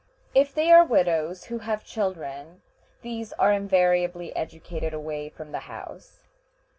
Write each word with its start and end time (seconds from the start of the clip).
If 0.33 0.55
they 0.55 0.71
are 0.71 0.83
widows 0.83 1.43
who 1.43 1.59
have 1.59 1.83
children, 1.85 2.63
these 3.03 3.33
are 3.33 3.53
invariably 3.53 4.35
educated 4.35 4.95
away 4.95 5.29
from 5.29 5.53
home. 5.53 6.01